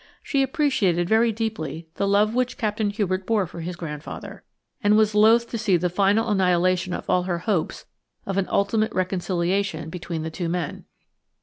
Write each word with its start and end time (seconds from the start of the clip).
She 0.23 0.41
appreciated 0.41 1.07
very 1.07 1.31
deeply 1.31 1.85
the 1.93 2.07
love 2.07 2.33
which 2.33 2.57
Captain 2.57 2.89
Hubert 2.89 3.27
bore 3.27 3.45
for 3.45 3.59
his 3.61 3.75
grandfather, 3.75 4.43
and 4.83 4.97
was 4.97 5.13
loath 5.13 5.47
to 5.51 5.59
see 5.59 5.77
the 5.77 5.91
final 5.91 6.27
annihilation 6.29 6.91
of 6.93 7.07
all 7.07 7.21
her 7.29 7.37
hopes 7.37 7.85
of 8.25 8.35
an 8.39 8.47
ultimate 8.49 8.93
reconciliation 8.95 9.91
between 9.91 10.23
the 10.23 10.31
two 10.31 10.49
men. 10.49 10.85